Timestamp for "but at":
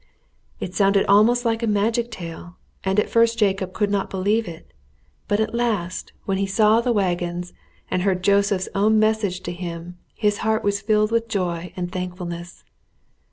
5.27-5.53